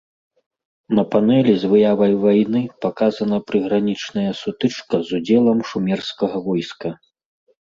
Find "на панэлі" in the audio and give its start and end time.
0.99-1.51